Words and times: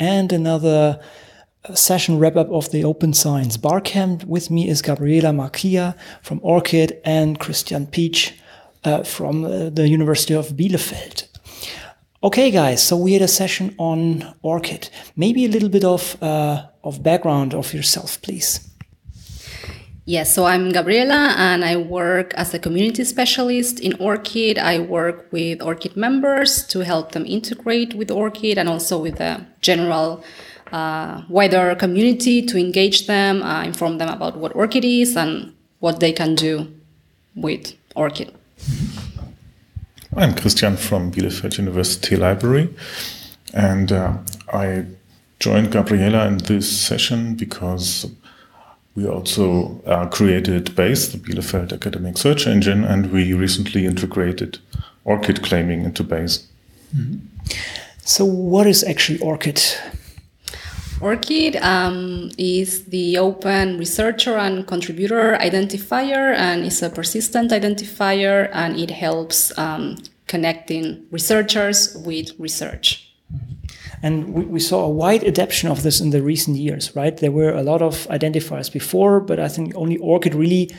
and 0.00 0.32
another 0.32 0.98
uh, 1.68 1.74
session 1.74 2.18
wrap 2.18 2.36
up 2.36 2.50
of 2.50 2.70
the 2.72 2.82
Open 2.82 3.12
Science 3.12 3.56
Barcamp. 3.56 4.24
With 4.24 4.50
me 4.50 4.68
is 4.68 4.82
Gabriela 4.82 5.28
Marquia 5.28 5.94
from 6.22 6.40
ORCID 6.40 6.98
and 7.04 7.38
Christian 7.38 7.86
Pietsch 7.86 8.32
uh, 8.82 9.02
from 9.04 9.44
uh, 9.44 9.68
the 9.70 9.86
University 9.86 10.34
of 10.34 10.48
Bielefeld. 10.48 11.28
Okay, 12.22 12.50
guys, 12.50 12.82
so 12.82 12.96
we 12.96 13.12
had 13.12 13.22
a 13.22 13.28
session 13.28 13.74
on 13.78 14.34
ORCID. 14.42 14.90
Maybe 15.16 15.44
a 15.44 15.48
little 15.48 15.68
bit 15.68 15.84
of, 15.84 16.22
uh, 16.22 16.66
of 16.82 17.02
background 17.02 17.54
of 17.54 17.72
yourself, 17.74 18.20
please. 18.22 18.69
Yes, 20.06 20.34
so 20.34 20.46
I'm 20.46 20.70
Gabriela 20.70 21.34
and 21.36 21.64
I 21.64 21.76
work 21.76 22.32
as 22.34 22.54
a 22.54 22.58
community 22.58 23.04
specialist 23.04 23.80
in 23.80 23.92
ORCID. 23.98 24.58
I 24.58 24.78
work 24.78 25.26
with 25.30 25.60
ORCID 25.60 25.94
members 25.94 26.64
to 26.68 26.80
help 26.80 27.12
them 27.12 27.26
integrate 27.26 27.94
with 27.94 28.08
ORCID 28.08 28.56
and 28.56 28.68
also 28.68 28.98
with 28.98 29.18
the 29.18 29.44
general 29.60 30.24
uh, 30.72 31.22
wider 31.28 31.74
community 31.74 32.42
to 32.46 32.58
engage 32.58 33.06
them, 33.06 33.42
uh, 33.42 33.62
inform 33.62 33.98
them 33.98 34.08
about 34.08 34.38
what 34.38 34.52
ORCID 34.54 35.02
is 35.02 35.16
and 35.16 35.52
what 35.80 36.00
they 36.00 36.12
can 36.12 36.34
do 36.34 36.72
with 37.34 37.74
ORCID. 37.94 38.32
I'm 40.16 40.34
Christian 40.34 40.76
from 40.76 41.12
Bielefeld 41.12 41.58
University 41.58 42.16
Library, 42.16 42.68
and 43.54 43.92
uh, 43.92 44.14
I 44.52 44.86
joined 45.38 45.70
Gabriela 45.70 46.26
in 46.26 46.38
this 46.38 46.68
session 46.70 47.34
because 47.34 48.06
we 48.94 49.06
also 49.06 49.80
uh, 49.86 50.06
created 50.06 50.74
BASE, 50.74 51.12
the 51.12 51.18
Bielefeld 51.18 51.72
Academic 51.72 52.18
Search 52.18 52.46
Engine, 52.46 52.84
and 52.84 53.12
we 53.12 53.32
recently 53.32 53.86
integrated 53.86 54.58
ORCID 55.04 55.42
claiming 55.42 55.84
into 55.84 56.02
BASE. 56.04 56.46
Mm 56.94 57.02
-hmm. 57.02 57.18
So, 58.04 58.24
what 58.24 58.66
is 58.66 58.84
actually 58.84 59.20
ORCID? 59.20 59.78
ORCID 61.00 61.56
um, 61.56 62.30
is 62.36 62.84
the 62.84 63.18
open 63.18 63.78
researcher 63.78 64.36
and 64.36 64.66
contributor 64.66 65.38
identifier 65.40 66.34
and 66.36 66.64
is 66.64 66.82
a 66.82 66.90
persistent 66.90 67.52
identifier 67.52 68.50
and 68.52 68.78
it 68.78 68.90
helps 68.90 69.56
um, 69.56 69.96
connecting 70.26 71.06
researchers 71.10 71.96
with 72.04 72.34
research. 72.38 73.09
And 74.02 74.32
we, 74.32 74.44
we, 74.44 74.60
saw 74.60 74.84
a 74.84 74.88
wide 74.88 75.24
adoption 75.24 75.68
of 75.68 75.82
this 75.82 76.00
in 76.00 76.10
the 76.10 76.22
recent 76.22 76.56
years, 76.56 76.94
right? 76.96 77.16
There 77.16 77.32
were 77.32 77.52
a 77.52 77.62
lot 77.62 77.82
of 77.82 78.06
identifiers 78.08 78.72
before, 78.72 79.20
but 79.20 79.38
I 79.38 79.48
think 79.48 79.74
only 79.74 79.98
ORCID 79.98 80.34
really, 80.34 80.70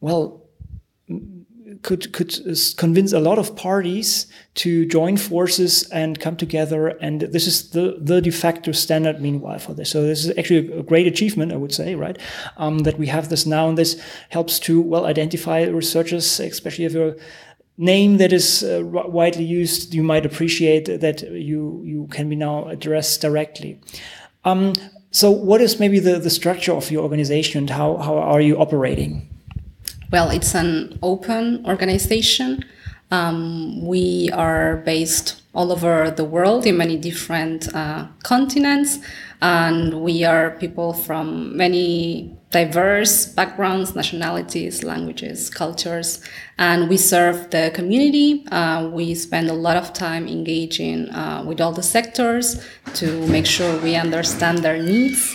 well, 0.00 0.48
could 1.82 2.12
could 2.12 2.34
convince 2.76 3.12
a 3.12 3.20
lot 3.20 3.38
of 3.38 3.54
parties 3.56 4.26
to 4.54 4.86
join 4.86 5.16
forces 5.16 5.88
and 5.90 6.18
come 6.18 6.36
together. 6.36 6.88
And 7.00 7.20
this 7.20 7.46
is 7.46 7.70
the 7.70 7.98
the 8.00 8.20
de 8.20 8.30
facto 8.30 8.72
standard 8.72 9.20
meanwhile 9.20 9.58
for 9.58 9.74
this. 9.74 9.90
So 9.90 10.02
this 10.02 10.24
is 10.24 10.36
actually 10.36 10.72
a 10.72 10.82
great 10.82 11.06
achievement, 11.06 11.52
I 11.52 11.56
would 11.56 11.72
say, 11.72 11.94
right? 11.94 12.18
Um, 12.56 12.80
that 12.80 12.98
we 12.98 13.06
have 13.06 13.28
this 13.28 13.46
now, 13.46 13.68
and 13.68 13.78
this 13.78 14.00
helps 14.30 14.58
to 14.60 14.80
well 14.80 15.06
identify 15.06 15.64
researchers, 15.64 16.40
especially 16.40 16.84
if 16.84 16.92
you're 16.92 17.16
name 17.78 18.18
that 18.18 18.32
is 18.32 18.62
uh, 18.62 18.82
widely 18.84 19.44
used, 19.44 19.94
you 19.94 20.02
might 20.02 20.26
appreciate 20.26 21.00
that 21.00 21.22
you 21.22 21.82
you 21.84 22.08
can 22.10 22.28
be 22.28 22.36
now 22.36 22.68
addressed 22.68 23.22
directly. 23.22 23.80
Um, 24.44 24.74
so, 25.10 25.30
what 25.30 25.60
is 25.60 25.80
maybe 25.80 26.00
the, 26.00 26.18
the 26.18 26.30
structure 26.30 26.72
of 26.72 26.90
your 26.90 27.02
organization 27.02 27.60
and 27.60 27.70
how, 27.70 27.96
how 27.96 28.18
are 28.18 28.40
you 28.40 28.58
operating? 28.58 29.28
Well, 30.10 30.30
it's 30.30 30.54
an 30.54 30.98
open 31.02 31.64
organization. 31.66 32.64
Um, 33.10 33.86
we 33.86 34.30
are 34.32 34.76
based 34.78 35.42
all 35.54 35.72
over 35.72 36.10
the 36.10 36.24
world 36.24 36.66
in 36.66 36.76
many 36.76 36.96
different 36.96 37.74
uh, 37.74 38.06
continents, 38.22 38.98
and 39.40 40.02
we 40.02 40.24
are 40.24 40.50
people 40.52 40.92
from 40.92 41.56
many 41.56 42.36
diverse 42.50 43.26
backgrounds, 43.26 43.94
nationalities, 43.94 44.82
languages, 44.82 45.50
cultures, 45.50 46.22
and 46.58 46.88
we 46.88 46.96
serve 46.96 47.50
the 47.50 47.70
community. 47.74 48.44
Uh, 48.50 48.88
we 48.92 49.14
spend 49.14 49.48
a 49.48 49.54
lot 49.54 49.76
of 49.76 49.92
time 49.92 50.26
engaging 50.26 51.08
uh, 51.10 51.42
with 51.46 51.60
all 51.60 51.72
the 51.72 51.82
sectors 51.82 52.62
to 52.94 53.26
make 53.28 53.46
sure 53.46 53.78
we 53.80 53.94
understand 53.96 54.58
their 54.58 54.82
needs 54.82 55.34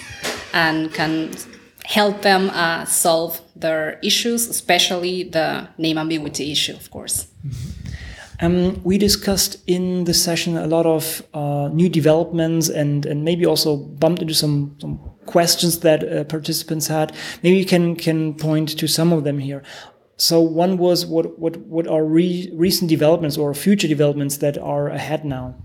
and 0.54 0.94
can 0.94 1.32
help 1.84 2.22
them 2.22 2.50
uh, 2.52 2.86
solve 2.86 3.42
their 3.56 4.00
issues, 4.02 4.48
especially 4.48 5.24
the 5.24 5.68
name 5.78 5.98
ambiguity 5.98 6.52
issue, 6.52 6.74
of 6.74 6.90
course. 6.92 7.28
Mm-hmm. 7.46 7.84
Um, 8.42 8.84
we 8.84 8.98
discussed 8.98 9.64
in 9.68 10.04
the 10.04 10.14
session 10.14 10.58
a 10.58 10.68
lot 10.68 10.86
of 10.86 11.24
uh, 11.34 11.70
new 11.72 11.88
developments 11.88 12.68
and, 12.68 13.06
and 13.06 13.24
maybe 13.24 13.46
also 13.46 13.78
bumped 13.78 14.22
into 14.22 14.34
some, 14.34 14.76
some 14.82 15.00
questions 15.26 15.80
that 15.80 16.04
uh, 16.04 16.24
participants 16.26 16.88
had. 16.88 17.16
Maybe 17.42 17.58
you 17.58 17.66
can, 17.66 17.96
can 17.96 18.34
point 18.34 18.78
to 18.80 18.88
some 18.88 19.14
of 19.14 19.24
them 19.24 19.40
here. 19.40 19.64
So 20.18 20.42
one 20.42 20.78
was 20.78 21.06
what, 21.06 21.40
what, 21.40 21.58
what 21.58 21.88
are 21.88 22.04
re 22.04 22.52
recent 22.54 22.90
developments 22.90 23.38
or 23.38 23.54
future 23.54 23.88
developments 23.88 24.38
that 24.38 24.58
are 24.58 24.90
ahead 24.90 25.24
now? 25.26 25.56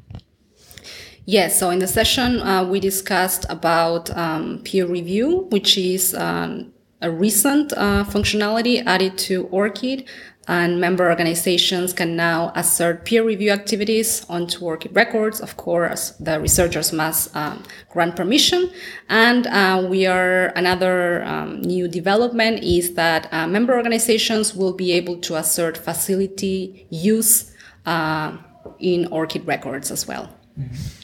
Yes, 1.31 1.59
so 1.59 1.69
in 1.69 1.79
the 1.79 1.87
session, 1.87 2.41
uh, 2.41 2.65
we 2.65 2.81
discussed 2.81 3.45
about 3.51 4.09
um, 4.17 4.63
peer 4.65 4.87
review, 4.87 5.47
which 5.51 5.77
is 5.77 6.15
um, 6.15 6.73
a 7.03 7.11
recent 7.11 7.71
uh, 7.75 8.05
functionality 8.05 8.83
added 8.87 9.19
to 9.19 9.45
ORCID 9.49 10.09
and 10.47 10.81
member 10.81 11.11
organizations 11.11 11.93
can 11.93 12.17
now 12.17 12.51
assert 12.55 13.05
peer 13.05 13.23
review 13.23 13.51
activities 13.51 14.25
onto 14.31 14.65
ORCID 14.65 14.97
records. 14.97 15.39
Of 15.43 15.59
course, 15.59 16.13
the 16.13 16.41
researchers 16.41 16.95
must 16.95 17.37
um, 17.37 17.63
grant 17.91 18.17
permission. 18.17 18.71
And 19.11 19.47
uh, 19.49 19.87
we 19.87 20.07
are 20.07 20.47
another 20.57 21.23
um, 21.25 21.61
new 21.61 21.89
development 21.89 22.65
is 22.65 22.95
that 22.95 23.31
uh, 23.35 23.47
member 23.47 23.77
organizations 23.77 24.55
will 24.55 24.73
be 24.73 24.93
able 24.93 25.19
to 25.19 25.37
assert 25.37 25.77
facility 25.77 26.87
use 26.89 27.55
uh, 27.85 28.35
in 28.79 29.09
ORCID 29.13 29.47
records 29.47 29.91
as 29.91 30.09
well. 30.09 30.31
Mm 30.59 30.71
-hmm. 30.71 30.98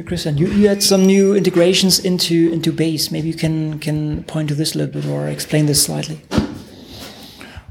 Christian, 0.00 0.38
you, 0.38 0.46
you 0.46 0.68
had 0.68 0.82
some 0.82 1.04
new 1.04 1.34
integrations 1.34 1.98
into 1.98 2.50
into 2.50 2.72
Base. 2.72 3.10
Maybe 3.10 3.28
you 3.28 3.34
can 3.34 3.78
can 3.78 4.24
point 4.24 4.48
to 4.48 4.54
this 4.54 4.74
a 4.74 4.78
little 4.78 5.00
bit 5.00 5.06
or 5.06 5.28
explain 5.28 5.66
this 5.66 5.84
slightly. 5.84 6.22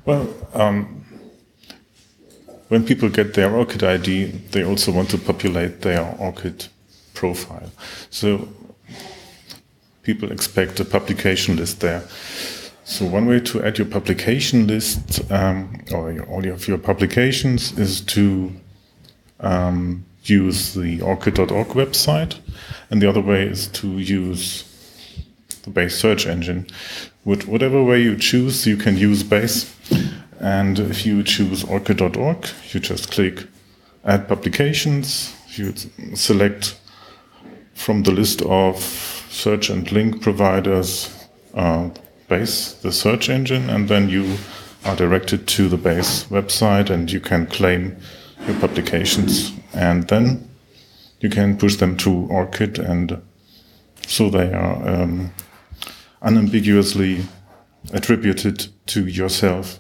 Well, 0.05 0.29
um, 0.53 1.03
when 2.67 2.85
people 2.85 3.09
get 3.09 3.33
their 3.33 3.49
ORCID 3.49 3.83
ID, 3.83 4.25
they 4.51 4.63
also 4.63 4.91
want 4.91 5.09
to 5.09 5.17
populate 5.17 5.81
their 5.81 6.15
ORCID 6.19 6.69
profile. 7.15 7.71
So 8.11 8.47
people 10.03 10.31
expect 10.31 10.79
a 10.79 10.85
publication 10.85 11.55
list 11.55 11.79
there. 11.79 12.03
So 12.83 13.05
one 13.05 13.25
way 13.25 13.39
to 13.39 13.63
add 13.63 13.77
your 13.77 13.87
publication 13.87 14.67
list 14.67 15.21
um, 15.31 15.83
or 15.91 16.11
your, 16.11 16.25
all 16.25 16.47
of 16.47 16.67
your 16.67 16.77
publications 16.77 17.77
is 17.79 18.01
to 18.01 18.51
um, 19.39 20.05
use 20.23 20.73
the 20.73 20.99
ORCID.org 21.01 21.67
website, 21.69 22.39
and 22.89 23.01
the 23.01 23.09
other 23.09 23.21
way 23.21 23.43
is 23.43 23.67
to 23.67 23.99
use 23.99 24.63
the 25.63 25.69
Base 25.69 25.97
search 25.97 26.27
engine. 26.27 26.67
With 27.25 27.47
whatever 27.47 27.83
way 27.83 28.01
you 28.01 28.17
choose, 28.17 28.65
you 28.65 28.77
can 28.77 28.97
use 28.97 29.23
Base. 29.23 29.75
And 30.39 30.79
if 30.79 31.05
you 31.05 31.23
choose 31.23 31.63
orcid.org, 31.63 32.47
you 32.71 32.79
just 32.79 33.11
click 33.11 33.45
Add 34.03 34.27
Publications. 34.27 35.35
You 35.49 35.73
select 36.15 36.79
from 37.73 38.03
the 38.03 38.11
list 38.11 38.41
of 38.43 38.81
search 39.29 39.69
and 39.69 39.91
link 39.91 40.21
providers 40.21 41.27
uh, 41.53 41.89
Base, 42.27 42.73
the 42.73 42.91
search 42.91 43.29
engine, 43.29 43.69
and 43.69 43.89
then 43.89 44.09
you 44.09 44.37
are 44.85 44.95
directed 44.95 45.47
to 45.47 45.67
the 45.67 45.77
Base 45.77 46.25
website 46.25 46.89
and 46.89 47.11
you 47.11 47.19
can 47.19 47.45
claim 47.45 47.97
your 48.47 48.59
publications. 48.59 49.51
And 49.73 50.07
then 50.07 50.49
you 51.19 51.29
can 51.29 51.57
push 51.57 51.75
them 51.75 51.97
to 51.97 52.09
ORCID, 52.29 52.79
and 52.79 53.21
so 54.07 54.29
they 54.29 54.51
are 54.53 54.87
um, 54.87 55.31
unambiguously 56.21 57.23
attributed 57.93 58.67
to 58.87 59.07
yourself 59.07 59.79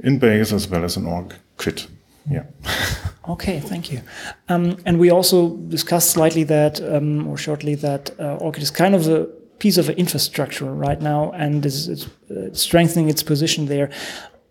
in 0.00 0.18
Base 0.18 0.52
as 0.52 0.68
well 0.68 0.84
as 0.84 0.96
in 0.96 1.06
org 1.06 1.34
kit. 1.58 1.86
Yeah. 2.30 2.44
okay, 3.28 3.60
thank 3.60 3.92
you. 3.92 4.00
Um, 4.48 4.78
and 4.86 4.98
we 4.98 5.10
also 5.10 5.56
discussed 5.56 6.10
slightly 6.10 6.44
that, 6.44 6.80
um, 6.80 7.26
or 7.28 7.36
shortly, 7.36 7.74
that 7.76 8.10
uh, 8.18 8.38
ORCID 8.38 8.62
is 8.62 8.70
kind 8.70 8.94
of 8.94 9.08
a 9.08 9.26
piece 9.58 9.78
of 9.78 9.88
infrastructure 9.90 10.72
right 10.72 11.00
now 11.00 11.30
and 11.32 11.64
is, 11.64 11.88
is 11.88 12.08
uh, 12.30 12.52
strengthening 12.52 13.08
its 13.08 13.22
position 13.22 13.66
there. 13.66 13.90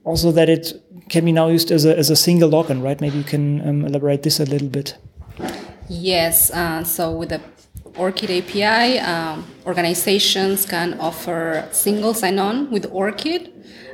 Also, 0.06 0.32
that 0.32 0.50
it 0.50 0.74
can 1.10 1.26
be 1.26 1.32
now 1.32 1.48
used 1.48 1.72
as 1.72 1.86
a, 1.86 1.98
as 1.98 2.10
a 2.10 2.16
single 2.16 2.50
login, 2.50 2.84
right? 2.84 3.00
Maybe 3.00 3.18
you 3.18 3.24
can 3.24 3.68
um, 3.68 3.86
elaborate 3.86 4.24
this 4.24 4.40
a 4.40 4.46
little 4.46 4.68
bit. 4.68 4.98
Yes. 5.90 6.52
Uh, 6.52 6.84
so, 6.84 7.12
with 7.12 7.30
the 7.30 7.42
ORCID 7.96 8.40
API, 8.40 9.00
um, 9.00 9.46
organizations 9.66 10.66
can 10.66 11.00
offer 11.00 11.68
single 11.72 12.14
sign 12.14 12.40
on 12.40 12.70
with 12.72 12.86
ORCID 12.92 13.52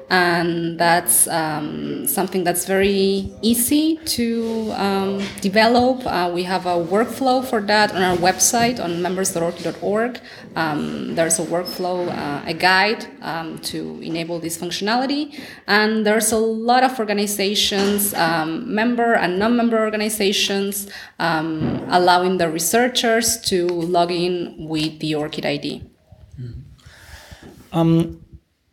and 0.09 0.79
that's 0.79 1.27
um, 1.27 2.07
something 2.07 2.43
that's 2.43 2.65
very 2.65 3.31
easy 3.41 3.97
to 4.05 4.71
um, 4.75 5.23
develop. 5.41 6.05
Uh, 6.05 6.31
we 6.33 6.43
have 6.43 6.65
a 6.65 6.75
workflow 6.75 7.45
for 7.45 7.61
that 7.61 7.93
on 7.93 8.01
our 8.01 8.17
website 8.17 8.83
on 8.83 9.01
members.orcid.org. 9.01 10.19
Um, 10.55 11.13
there's 11.15 11.37
a 11.39 11.45
workflow, 11.45 12.07
uh, 12.09 12.41
a 12.45 12.53
guide 12.53 13.05
um, 13.21 13.59
to 13.59 13.99
enable 14.01 14.39
this 14.39 14.57
functionality, 14.57 15.39
and 15.67 16.05
there's 16.05 16.31
a 16.31 16.37
lot 16.37 16.83
of 16.83 16.97
organizations, 16.97 18.13
um, 18.15 18.73
member 18.73 19.13
and 19.13 19.37
non-member 19.37 19.79
organizations, 19.79 20.89
um, 21.19 21.85
allowing 21.89 22.37
the 22.37 22.49
researchers 22.49 23.39
to 23.41 23.67
log 23.67 24.11
in 24.11 24.55
with 24.57 24.99
the 24.99 25.13
ORCID 25.13 25.45
ID. 25.45 25.83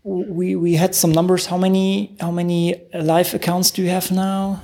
We 0.06 0.54
we 0.54 0.74
had 0.74 0.94
some 0.94 1.12
numbers. 1.12 1.46
How 1.46 1.56
many 1.56 2.16
how 2.20 2.30
many 2.30 2.74
live 2.94 3.34
accounts 3.34 3.70
do 3.70 3.82
you 3.82 3.90
have 3.90 4.12
now? 4.12 4.62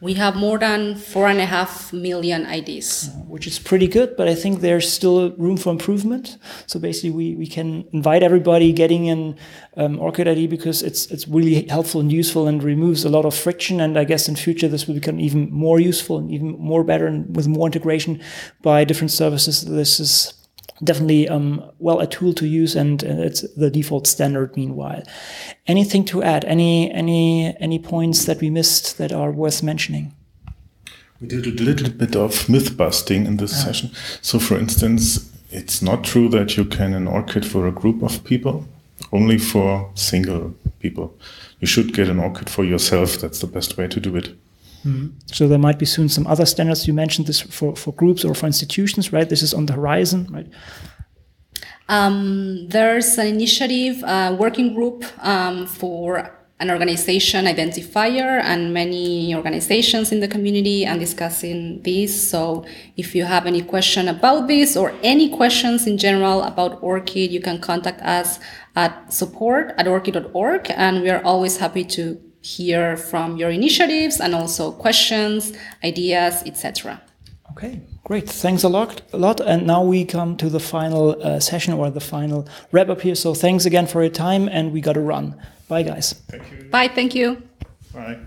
We 0.00 0.14
have 0.14 0.36
more 0.36 0.58
than 0.58 0.96
four 0.96 1.28
and 1.28 1.40
a 1.40 1.46
half 1.46 1.90
million 1.92 2.44
IDs, 2.44 3.08
which 3.26 3.46
is 3.46 3.58
pretty 3.58 3.88
good. 3.88 4.16
But 4.16 4.28
I 4.28 4.34
think 4.34 4.60
there's 4.60 4.92
still 4.92 5.30
room 5.36 5.56
for 5.56 5.70
improvement. 5.70 6.36
So 6.66 6.78
basically, 6.78 7.10
we, 7.10 7.34
we 7.36 7.46
can 7.46 7.88
invite 7.92 8.22
everybody 8.22 8.72
getting 8.72 9.08
an 9.08 9.36
um, 9.78 9.98
ORCID 9.98 10.28
ID 10.28 10.46
because 10.46 10.82
it's 10.82 11.06
it's 11.06 11.26
really 11.26 11.66
helpful 11.68 12.00
and 12.00 12.12
useful 12.12 12.46
and 12.46 12.62
removes 12.62 13.04
a 13.04 13.08
lot 13.08 13.24
of 13.24 13.34
friction. 13.34 13.80
And 13.80 13.98
I 13.98 14.04
guess 14.04 14.28
in 14.28 14.36
future 14.36 14.68
this 14.68 14.86
will 14.86 14.94
become 14.94 15.18
even 15.18 15.50
more 15.50 15.80
useful 15.80 16.18
and 16.18 16.30
even 16.30 16.56
more 16.58 16.84
better 16.84 17.06
and 17.06 17.34
with 17.34 17.48
more 17.48 17.66
integration 17.66 18.20
by 18.62 18.84
different 18.84 19.10
services. 19.10 19.64
This 19.64 19.98
is 19.98 20.43
definitely 20.82 21.28
um, 21.28 21.62
well 21.78 22.00
a 22.00 22.06
tool 22.06 22.32
to 22.34 22.46
use 22.46 22.74
and 22.74 23.04
uh, 23.04 23.08
it's 23.08 23.42
the 23.54 23.70
default 23.70 24.06
standard 24.06 24.56
meanwhile. 24.56 25.02
Anything 25.66 26.04
to 26.06 26.22
add? 26.22 26.44
Any 26.44 26.90
any 26.90 27.56
any 27.60 27.78
points 27.78 28.24
that 28.24 28.40
we 28.40 28.50
missed 28.50 28.98
that 28.98 29.12
are 29.12 29.30
worth 29.30 29.62
mentioning? 29.62 30.14
We 31.20 31.28
did 31.28 31.46
a 31.46 31.62
little 31.62 31.90
bit 31.90 32.16
of 32.16 32.48
myth 32.48 32.76
busting 32.76 33.26
in 33.26 33.36
this 33.36 33.52
ah. 33.54 33.66
session. 33.66 33.90
So 34.20 34.38
for 34.38 34.58
instance 34.58 35.30
it's 35.50 35.80
not 35.80 36.02
true 36.02 36.28
that 36.30 36.56
you 36.56 36.64
can 36.64 36.94
an 36.94 37.06
ORCID 37.06 37.44
for 37.44 37.68
a 37.68 37.72
group 37.72 38.02
of 38.02 38.24
people 38.24 38.66
only 39.12 39.38
for 39.38 39.90
single 39.94 40.54
people. 40.80 41.16
You 41.60 41.68
should 41.68 41.94
get 41.94 42.08
an 42.08 42.18
ORCID 42.18 42.48
for 42.48 42.64
yourself. 42.64 43.18
That's 43.18 43.38
the 43.38 43.46
best 43.46 43.76
way 43.76 43.86
to 43.86 44.00
do 44.00 44.16
it 44.16 44.36
Mm. 44.84 45.12
So 45.26 45.48
there 45.48 45.58
might 45.58 45.78
be 45.78 45.86
soon 45.86 46.08
some 46.08 46.26
other 46.26 46.46
standards. 46.46 46.86
You 46.86 46.94
mentioned 46.94 47.26
this 47.26 47.40
for, 47.40 47.74
for 47.74 47.92
groups 47.92 48.24
or 48.24 48.34
for 48.34 48.46
institutions, 48.46 49.12
right? 49.12 49.28
This 49.28 49.42
is 49.42 49.54
on 49.54 49.66
the 49.66 49.72
horizon, 49.72 50.28
right? 50.30 50.46
Um, 51.88 52.68
there's 52.68 53.18
an 53.18 53.26
initiative, 53.26 54.02
uh, 54.04 54.36
working 54.38 54.74
group 54.74 55.04
um, 55.24 55.66
for 55.66 56.30
an 56.60 56.70
organization 56.70 57.46
identifier 57.46 58.40
and 58.42 58.72
many 58.72 59.34
organizations 59.34 60.12
in 60.12 60.20
the 60.20 60.28
community 60.28 60.84
and 60.84 61.00
discussing 61.00 61.82
this. 61.82 62.30
So 62.30 62.64
if 62.96 63.14
you 63.14 63.24
have 63.24 63.44
any 63.46 63.60
question 63.60 64.08
about 64.08 64.46
this 64.46 64.76
or 64.76 64.94
any 65.02 65.28
questions 65.28 65.86
in 65.86 65.98
general 65.98 66.42
about 66.42 66.80
ORCID, 66.80 67.30
you 67.30 67.40
can 67.40 67.60
contact 67.60 68.00
us 68.02 68.38
at 68.76 69.12
support 69.12 69.74
at 69.76 69.86
orcid.org 69.86 70.70
and 70.70 71.02
we 71.02 71.10
are 71.10 71.22
always 71.24 71.58
happy 71.58 71.84
to 71.84 72.20
hear 72.44 72.96
from 72.96 73.36
your 73.36 73.50
initiatives 73.50 74.20
and 74.20 74.34
also 74.34 74.70
questions, 74.70 75.52
ideas, 75.82 76.42
etc. 76.44 77.00
Okay, 77.52 77.80
great. 78.04 78.28
Thanks 78.28 78.64
a 78.64 78.68
lot, 78.68 79.00
a 79.12 79.16
lot. 79.16 79.40
And 79.40 79.66
now 79.66 79.82
we 79.82 80.04
come 80.04 80.36
to 80.36 80.48
the 80.50 80.60
final 80.60 81.20
uh, 81.22 81.40
session 81.40 81.72
or 81.74 81.90
the 81.90 82.00
final 82.00 82.46
wrap 82.72 82.88
up 82.88 83.00
here. 83.00 83.14
So 83.14 83.32
thanks 83.34 83.64
again 83.64 83.86
for 83.86 84.02
your 84.02 84.12
time, 84.12 84.48
and 84.48 84.72
we 84.72 84.80
got 84.80 84.94
to 84.94 85.00
run. 85.00 85.40
Bye, 85.68 85.84
guys. 85.84 86.12
Thank 86.28 86.50
you. 86.52 86.64
Bye. 86.70 86.88
Thank 86.88 87.14
you. 87.14 87.42
Bye. 87.94 88.18